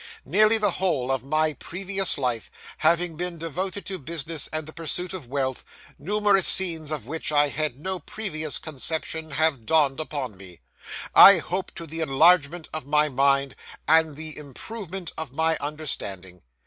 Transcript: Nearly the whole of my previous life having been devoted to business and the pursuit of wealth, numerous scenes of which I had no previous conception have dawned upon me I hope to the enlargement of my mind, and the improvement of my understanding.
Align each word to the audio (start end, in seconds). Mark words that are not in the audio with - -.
Nearly 0.25 0.57
the 0.57 0.71
whole 0.79 1.11
of 1.11 1.23
my 1.23 1.53
previous 1.53 2.17
life 2.17 2.49
having 2.79 3.17
been 3.17 3.37
devoted 3.37 3.85
to 3.85 3.99
business 3.99 4.49
and 4.51 4.65
the 4.65 4.73
pursuit 4.73 5.13
of 5.13 5.27
wealth, 5.27 5.63
numerous 5.99 6.47
scenes 6.47 6.89
of 6.89 7.05
which 7.05 7.31
I 7.31 7.49
had 7.49 7.77
no 7.79 7.99
previous 7.99 8.57
conception 8.57 9.29
have 9.29 9.63
dawned 9.67 9.99
upon 9.99 10.35
me 10.37 10.61
I 11.13 11.37
hope 11.37 11.75
to 11.75 11.85
the 11.85 11.99
enlargement 12.01 12.67
of 12.73 12.87
my 12.87 13.09
mind, 13.09 13.55
and 13.87 14.15
the 14.15 14.35
improvement 14.35 15.11
of 15.19 15.33
my 15.33 15.55
understanding. 15.57 16.41